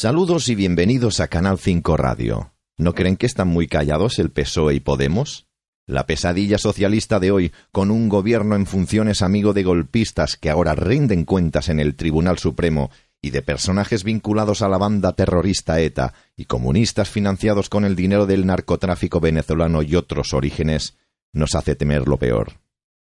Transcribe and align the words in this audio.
Saludos 0.00 0.48
y 0.48 0.54
bienvenidos 0.54 1.20
a 1.20 1.28
Canal 1.28 1.58
5 1.58 1.94
Radio. 1.98 2.54
¿No 2.78 2.94
creen 2.94 3.18
que 3.18 3.26
están 3.26 3.48
muy 3.48 3.68
callados 3.68 4.18
el 4.18 4.30
PSOE 4.30 4.76
y 4.76 4.80
Podemos? 4.80 5.46
La 5.86 6.06
pesadilla 6.06 6.56
socialista 6.56 7.20
de 7.20 7.30
hoy, 7.30 7.52
con 7.70 7.90
un 7.90 8.08
gobierno 8.08 8.56
en 8.56 8.64
funciones 8.64 9.20
amigo 9.20 9.52
de 9.52 9.62
golpistas 9.62 10.36
que 10.36 10.48
ahora 10.48 10.74
rinden 10.74 11.26
cuentas 11.26 11.68
en 11.68 11.80
el 11.80 11.96
Tribunal 11.96 12.38
Supremo 12.38 12.90
y 13.20 13.28
de 13.28 13.42
personajes 13.42 14.02
vinculados 14.02 14.62
a 14.62 14.70
la 14.70 14.78
banda 14.78 15.12
terrorista 15.12 15.80
ETA 15.80 16.14
y 16.34 16.46
comunistas 16.46 17.10
financiados 17.10 17.68
con 17.68 17.84
el 17.84 17.94
dinero 17.94 18.24
del 18.24 18.46
narcotráfico 18.46 19.20
venezolano 19.20 19.82
y 19.82 19.96
otros 19.96 20.32
orígenes, 20.32 20.96
nos 21.34 21.54
hace 21.54 21.74
temer 21.74 22.08
lo 22.08 22.16
peor. 22.16 22.59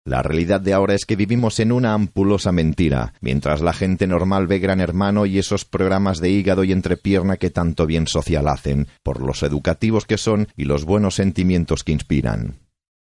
La 0.05 0.21
realidad 0.21 0.61
de 0.61 0.73
ahora 0.73 0.95
es 0.95 1.07
que 1.07 1.15
vivimos 1.15 1.61
en 1.61 1.71
una 1.71 1.95
ampulosa 1.95 2.51
mentira, 2.51 3.15
mientras 3.21 3.61
la 3.61 3.73
gente 3.73 4.09
normal 4.09 4.49
ve 4.49 4.59
Gran 4.59 4.81
Hermano 4.81 5.27
y 5.27 5.39
esos 5.39 5.65
programas 5.65 6.19
de 6.19 6.29
hígado 6.29 6.65
y 6.65 6.73
entrepierna 6.73 7.37
que 7.37 7.51
tanto 7.51 7.87
bien 7.87 8.09
social 8.09 8.49
hacen, 8.49 8.89
por 9.05 9.23
los 9.23 9.45
educativos 9.45 10.05
que 10.05 10.19
son 10.19 10.49
y 10.57 10.65
los 10.65 10.85
buenos 10.85 11.15
sentimientos 11.15 11.85
que 11.85 11.93
inspiran. 11.93 12.59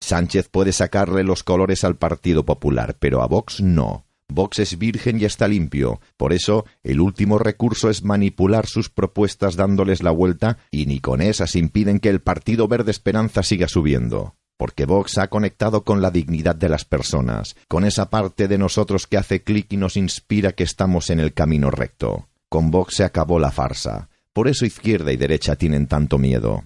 Sánchez 0.00 0.48
puede 0.48 0.70
sacarle 0.70 1.24
los 1.24 1.42
colores 1.42 1.82
al 1.82 1.96
Partido 1.96 2.44
Popular, 2.44 2.96
pero 3.00 3.20
a 3.20 3.26
Vox 3.26 3.60
no. 3.60 4.06
Vox 4.28 4.60
es 4.60 4.78
virgen 4.78 5.20
y 5.20 5.24
está 5.24 5.48
limpio. 5.48 6.00
Por 6.16 6.32
eso, 6.32 6.66
el 6.84 7.00
último 7.00 7.38
recurso 7.38 7.90
es 7.90 8.04
manipular 8.04 8.66
sus 8.66 8.90
propuestas 8.90 9.56
dándoles 9.56 10.04
la 10.04 10.12
vuelta 10.12 10.58
y 10.70 10.86
ni 10.86 11.00
con 11.00 11.20
esas 11.20 11.56
impiden 11.56 11.98
que 11.98 12.10
el 12.10 12.20
Partido 12.20 12.68
Verde 12.68 12.92
Esperanza 12.92 13.42
siga 13.42 13.66
subiendo 13.66 14.36
porque 14.56 14.86
Vox 14.86 15.18
ha 15.18 15.28
conectado 15.28 15.84
con 15.84 16.00
la 16.00 16.10
dignidad 16.10 16.54
de 16.56 16.68
las 16.68 16.84
personas, 16.84 17.56
con 17.68 17.84
esa 17.84 18.10
parte 18.10 18.48
de 18.48 18.58
nosotros 18.58 19.06
que 19.06 19.16
hace 19.16 19.42
clic 19.42 19.72
y 19.72 19.76
nos 19.76 19.96
inspira 19.96 20.52
que 20.52 20.64
estamos 20.64 21.10
en 21.10 21.20
el 21.20 21.32
camino 21.32 21.70
recto. 21.70 22.28
Con 22.48 22.70
Vox 22.70 22.96
se 22.96 23.04
acabó 23.04 23.38
la 23.38 23.50
farsa. 23.50 24.08
Por 24.32 24.48
eso 24.48 24.64
izquierda 24.64 25.12
y 25.12 25.16
derecha 25.16 25.56
tienen 25.56 25.86
tanto 25.86 26.18
miedo. 26.18 26.64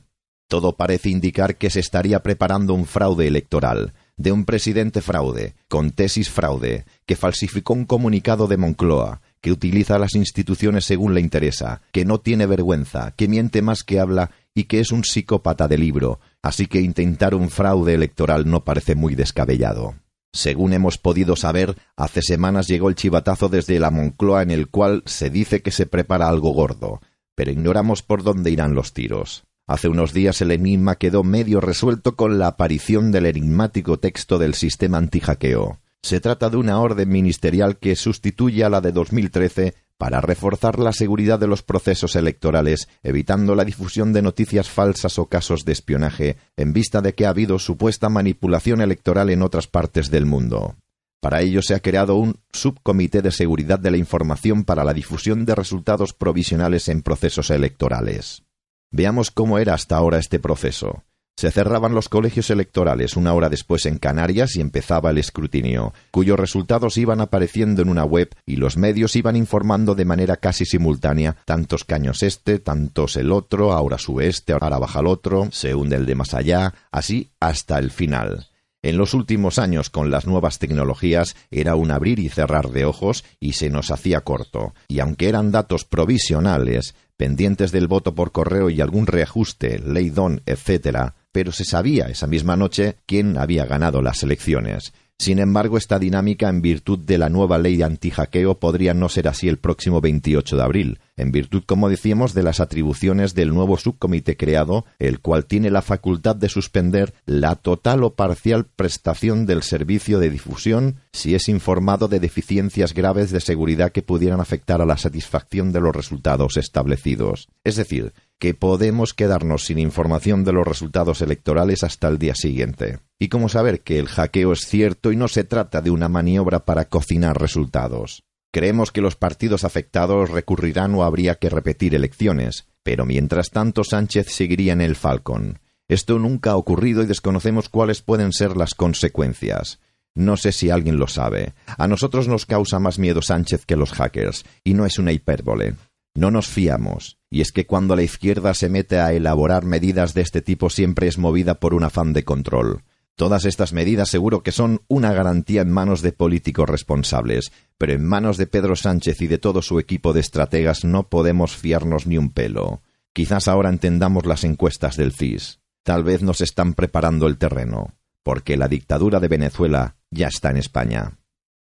Todo 0.48 0.76
parece 0.76 1.10
indicar 1.10 1.56
que 1.56 1.70
se 1.70 1.78
estaría 1.78 2.24
preparando 2.24 2.74
un 2.74 2.84
fraude 2.84 3.28
electoral, 3.28 3.94
de 4.16 4.32
un 4.32 4.44
presidente 4.44 5.00
fraude, 5.00 5.54
con 5.68 5.92
tesis 5.92 6.28
fraude, 6.28 6.84
que 7.06 7.16
falsificó 7.16 7.72
un 7.72 7.86
comunicado 7.86 8.48
de 8.48 8.56
Moncloa, 8.56 9.20
que 9.40 9.52
utiliza 9.52 9.98
las 9.98 10.14
instituciones 10.14 10.84
según 10.84 11.14
le 11.14 11.20
interesa, 11.20 11.82
que 11.92 12.04
no 12.04 12.18
tiene 12.18 12.46
vergüenza, 12.46 13.12
que 13.16 13.28
miente 13.28 13.62
más 13.62 13.82
que 13.82 14.00
habla 14.00 14.32
y 14.54 14.64
que 14.64 14.80
es 14.80 14.92
un 14.92 15.04
psicópata 15.04 15.68
de 15.68 15.78
libro, 15.78 16.20
así 16.42 16.66
que 16.66 16.80
intentar 16.80 17.34
un 17.34 17.50
fraude 17.50 17.94
electoral 17.94 18.48
no 18.48 18.64
parece 18.64 18.94
muy 18.94 19.14
descabellado. 19.14 19.94
Según 20.32 20.72
hemos 20.72 20.96
podido 20.98 21.34
saber, 21.34 21.76
hace 21.96 22.22
semanas 22.22 22.68
llegó 22.68 22.88
el 22.88 22.94
chivatazo 22.94 23.48
desde 23.48 23.80
la 23.80 23.90
Moncloa 23.90 24.42
en 24.42 24.50
el 24.50 24.68
cual 24.68 25.02
se 25.06 25.28
dice 25.28 25.60
que 25.60 25.72
se 25.72 25.86
prepara 25.86 26.28
algo 26.28 26.50
gordo, 26.52 27.00
pero 27.34 27.50
ignoramos 27.50 28.02
por 28.02 28.22
dónde 28.22 28.50
irán 28.50 28.74
los 28.74 28.92
tiros. 28.92 29.44
Hace 29.66 29.88
unos 29.88 30.12
días 30.12 30.40
el 30.40 30.50
enigma 30.50 30.96
quedó 30.96 31.22
medio 31.22 31.60
resuelto 31.60 32.16
con 32.16 32.38
la 32.38 32.48
aparición 32.48 33.12
del 33.12 33.26
enigmático 33.26 33.98
texto 33.98 34.38
del 34.38 34.54
sistema 34.54 34.98
antijaqueo. 34.98 35.78
Se 36.02 36.20
trata 36.20 36.48
de 36.50 36.56
una 36.56 36.80
orden 36.80 37.08
ministerial 37.08 37.78
que 37.78 37.94
sustituye 37.94 38.64
a 38.64 38.70
la 38.70 38.80
de 38.80 38.92
2013 38.92 39.74
para 40.00 40.22
reforzar 40.22 40.78
la 40.78 40.94
seguridad 40.94 41.38
de 41.38 41.46
los 41.46 41.62
procesos 41.62 42.16
electorales, 42.16 42.88
evitando 43.02 43.54
la 43.54 43.66
difusión 43.66 44.14
de 44.14 44.22
noticias 44.22 44.70
falsas 44.70 45.18
o 45.18 45.26
casos 45.26 45.66
de 45.66 45.72
espionaje, 45.72 46.38
en 46.56 46.72
vista 46.72 47.02
de 47.02 47.12
que 47.12 47.26
ha 47.26 47.28
habido 47.28 47.58
supuesta 47.58 48.08
manipulación 48.08 48.80
electoral 48.80 49.28
en 49.28 49.42
otras 49.42 49.66
partes 49.66 50.10
del 50.10 50.24
mundo. 50.24 50.76
Para 51.20 51.42
ello 51.42 51.60
se 51.60 51.74
ha 51.74 51.80
creado 51.80 52.14
un 52.14 52.40
subcomité 52.50 53.20
de 53.20 53.30
seguridad 53.30 53.78
de 53.78 53.90
la 53.90 53.98
información 53.98 54.64
para 54.64 54.84
la 54.84 54.94
difusión 54.94 55.44
de 55.44 55.54
resultados 55.54 56.14
provisionales 56.14 56.88
en 56.88 57.02
procesos 57.02 57.50
electorales. 57.50 58.42
Veamos 58.90 59.30
cómo 59.30 59.58
era 59.58 59.74
hasta 59.74 59.98
ahora 59.98 60.16
este 60.16 60.38
proceso. 60.38 61.04
Se 61.36 61.50
cerraban 61.50 61.94
los 61.94 62.10
colegios 62.10 62.50
electorales 62.50 63.16
una 63.16 63.32
hora 63.32 63.48
después 63.48 63.86
en 63.86 63.98
Canarias 63.98 64.56
y 64.56 64.60
empezaba 64.60 65.10
el 65.10 65.18
escrutinio, 65.18 65.94
cuyos 66.10 66.38
resultados 66.38 66.98
iban 66.98 67.20
apareciendo 67.22 67.80
en 67.80 67.88
una 67.88 68.04
web 68.04 68.28
y 68.44 68.56
los 68.56 68.76
medios 68.76 69.16
iban 69.16 69.36
informando 69.36 69.94
de 69.94 70.04
manera 70.04 70.36
casi 70.36 70.66
simultánea 70.66 71.36
tantos 71.46 71.84
caños 71.84 72.22
este, 72.22 72.58
tantos 72.58 73.16
el 73.16 73.32
otro, 73.32 73.72
ahora 73.72 73.96
sube 73.96 74.28
este, 74.28 74.52
ahora 74.52 74.78
baja 74.78 75.00
el 75.00 75.06
otro, 75.06 75.48
se 75.50 75.74
hunde 75.74 75.96
el 75.96 76.04
de 76.04 76.14
más 76.14 76.34
allá, 76.34 76.74
así 76.90 77.30
hasta 77.40 77.78
el 77.78 77.90
final. 77.90 78.50
En 78.82 78.96
los 78.96 79.12
últimos 79.12 79.58
años, 79.58 79.90
con 79.90 80.10
las 80.10 80.26
nuevas 80.26 80.58
tecnologías, 80.58 81.36
era 81.50 81.74
un 81.74 81.90
abrir 81.90 82.18
y 82.18 82.30
cerrar 82.30 82.70
de 82.70 82.86
ojos 82.86 83.24
y 83.38 83.52
se 83.52 83.68
nos 83.68 83.90
hacía 83.90 84.22
corto. 84.22 84.74
Y 84.88 85.00
aunque 85.00 85.28
eran 85.28 85.52
datos 85.52 85.84
provisionales, 85.84 86.94
pendientes 87.18 87.72
del 87.72 87.88
voto 87.88 88.14
por 88.14 88.32
correo 88.32 88.70
y 88.70 88.80
algún 88.80 89.06
reajuste, 89.06 89.78
ley 89.80 90.08
don, 90.08 90.40
etc., 90.46 91.12
pero 91.32 91.52
se 91.52 91.64
sabía 91.64 92.06
esa 92.06 92.26
misma 92.26 92.56
noche 92.56 92.96
quién 93.06 93.38
había 93.38 93.66
ganado 93.66 94.02
las 94.02 94.22
elecciones. 94.22 94.92
Sin 95.20 95.38
embargo, 95.38 95.76
esta 95.76 95.98
dinámica, 95.98 96.48
en 96.48 96.62
virtud 96.62 96.98
de 97.00 97.18
la 97.18 97.28
nueva 97.28 97.58
ley 97.58 97.76
de 97.76 97.84
antijaqueo, 97.84 98.58
podría 98.58 98.94
no 98.94 99.10
ser 99.10 99.28
así 99.28 99.48
el 99.48 99.58
próximo 99.58 100.00
28 100.00 100.56
de 100.56 100.62
abril, 100.62 101.00
en 101.18 101.30
virtud, 101.30 101.62
como 101.66 101.90
decíamos, 101.90 102.32
de 102.32 102.42
las 102.42 102.58
atribuciones 102.58 103.34
del 103.34 103.52
nuevo 103.52 103.76
subcomité 103.76 104.38
creado, 104.38 104.86
el 104.98 105.20
cual 105.20 105.44
tiene 105.44 105.68
la 105.68 105.82
facultad 105.82 106.36
de 106.36 106.48
suspender 106.48 107.12
la 107.26 107.56
total 107.56 108.02
o 108.02 108.14
parcial 108.14 108.64
prestación 108.64 109.44
del 109.44 109.62
servicio 109.62 110.20
de 110.20 110.30
difusión 110.30 111.00
si 111.12 111.34
es 111.34 111.50
informado 111.50 112.08
de 112.08 112.18
deficiencias 112.18 112.94
graves 112.94 113.30
de 113.30 113.40
seguridad 113.40 113.92
que 113.92 114.00
pudieran 114.00 114.40
afectar 114.40 114.80
a 114.80 114.86
la 114.86 114.96
satisfacción 114.96 115.70
de 115.70 115.82
los 115.82 115.94
resultados 115.94 116.56
establecidos. 116.56 117.50
Es 117.62 117.76
decir, 117.76 118.14
que 118.38 118.54
podemos 118.54 119.12
quedarnos 119.12 119.66
sin 119.66 119.78
información 119.80 120.44
de 120.44 120.54
los 120.54 120.66
resultados 120.66 121.20
electorales 121.20 121.84
hasta 121.84 122.08
el 122.08 122.16
día 122.16 122.34
siguiente. 122.34 123.00
Y 123.22 123.28
cómo 123.28 123.50
saber 123.50 123.82
que 123.82 123.98
el 123.98 124.08
hackeo 124.08 124.52
es 124.52 124.60
cierto 124.66 125.12
y 125.12 125.16
no 125.16 125.28
se 125.28 125.44
trata 125.44 125.82
de 125.82 125.90
una 125.90 126.08
maniobra 126.08 126.64
para 126.64 126.86
cocinar 126.86 127.38
resultados. 127.38 128.24
Creemos 128.50 128.90
que 128.90 129.02
los 129.02 129.14
partidos 129.14 129.62
afectados 129.62 130.30
recurrirán 130.30 130.94
o 130.94 131.04
habría 131.04 131.34
que 131.34 131.50
repetir 131.50 131.94
elecciones, 131.94 132.66
pero 132.82 133.04
mientras 133.04 133.50
tanto 133.50 133.84
Sánchez 133.84 134.28
seguiría 134.30 134.72
en 134.72 134.80
el 134.80 134.96
Falcon. 134.96 135.60
Esto 135.86 136.18
nunca 136.18 136.52
ha 136.52 136.56
ocurrido 136.56 137.02
y 137.02 137.06
desconocemos 137.06 137.68
cuáles 137.68 138.00
pueden 138.00 138.32
ser 138.32 138.56
las 138.56 138.74
consecuencias. 138.74 139.80
No 140.14 140.38
sé 140.38 140.50
si 140.50 140.70
alguien 140.70 140.98
lo 140.98 141.06
sabe. 141.06 141.52
A 141.76 141.86
nosotros 141.88 142.26
nos 142.26 142.46
causa 142.46 142.78
más 142.78 142.98
miedo 142.98 143.20
Sánchez 143.20 143.66
que 143.66 143.76
los 143.76 143.92
hackers, 143.92 144.46
y 144.64 144.72
no 144.72 144.86
es 144.86 144.98
una 144.98 145.12
hipérbole. 145.12 145.74
No 146.14 146.30
nos 146.30 146.48
fiamos, 146.48 147.18
y 147.28 147.42
es 147.42 147.52
que 147.52 147.66
cuando 147.66 147.94
la 147.96 148.02
izquierda 148.02 148.54
se 148.54 148.70
mete 148.70 148.98
a 148.98 149.12
elaborar 149.12 149.64
medidas 149.64 150.14
de 150.14 150.22
este 150.22 150.40
tipo 150.40 150.70
siempre 150.70 151.06
es 151.06 151.18
movida 151.18 151.60
por 151.60 151.74
un 151.74 151.84
afán 151.84 152.14
de 152.14 152.24
control. 152.24 152.82
Todas 153.20 153.44
estas 153.44 153.74
medidas 153.74 154.08
seguro 154.08 154.42
que 154.42 154.50
son 154.50 154.80
una 154.88 155.12
garantía 155.12 155.60
en 155.60 155.70
manos 155.70 156.00
de 156.00 156.10
políticos 156.10 156.66
responsables, 156.66 157.52
pero 157.76 157.92
en 157.92 158.02
manos 158.02 158.38
de 158.38 158.46
Pedro 158.46 158.76
Sánchez 158.76 159.20
y 159.20 159.26
de 159.26 159.36
todo 159.36 159.60
su 159.60 159.78
equipo 159.78 160.14
de 160.14 160.20
estrategas 160.20 160.86
no 160.86 161.10
podemos 161.10 161.54
fiarnos 161.54 162.06
ni 162.06 162.16
un 162.16 162.30
pelo. 162.30 162.80
Quizás 163.12 163.46
ahora 163.46 163.68
entendamos 163.68 164.24
las 164.24 164.42
encuestas 164.44 164.96
del 164.96 165.12
CIS. 165.12 165.60
Tal 165.82 166.02
vez 166.02 166.22
nos 166.22 166.40
están 166.40 166.72
preparando 166.72 167.26
el 167.26 167.36
terreno, 167.36 167.92
porque 168.22 168.56
la 168.56 168.68
dictadura 168.68 169.20
de 169.20 169.28
Venezuela 169.28 169.96
ya 170.10 170.28
está 170.28 170.48
en 170.48 170.56
España. 170.56 171.19